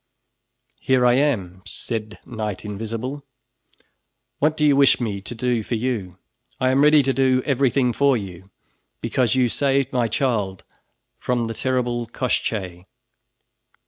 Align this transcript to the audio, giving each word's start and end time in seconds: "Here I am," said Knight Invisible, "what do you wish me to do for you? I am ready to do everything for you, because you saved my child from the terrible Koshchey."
"Here 0.79 1.05
I 1.05 1.13
am," 1.13 1.61
said 1.67 2.17
Knight 2.25 2.65
Invisible, 2.65 3.23
"what 4.39 4.57
do 4.57 4.65
you 4.65 4.75
wish 4.75 4.99
me 4.99 5.21
to 5.21 5.35
do 5.35 5.61
for 5.61 5.75
you? 5.75 6.17
I 6.59 6.69
am 6.71 6.81
ready 6.81 7.03
to 7.03 7.13
do 7.13 7.43
everything 7.45 7.93
for 7.93 8.17
you, 8.17 8.49
because 8.99 9.35
you 9.35 9.47
saved 9.47 9.93
my 9.93 10.07
child 10.07 10.63
from 11.19 11.45
the 11.45 11.53
terrible 11.53 12.07
Koshchey." 12.07 12.87